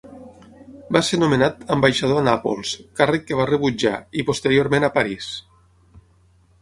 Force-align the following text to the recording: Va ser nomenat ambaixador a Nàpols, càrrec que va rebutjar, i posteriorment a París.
Va 0.95 1.01
ser 1.09 1.19
nomenat 1.23 1.59
ambaixador 1.75 2.21
a 2.21 2.25
Nàpols, 2.29 2.71
càrrec 3.01 3.27
que 3.27 3.37
va 3.43 3.47
rebutjar, 3.53 3.95
i 4.23 4.27
posteriorment 4.31 4.89
a 4.89 4.93
París. 4.97 5.29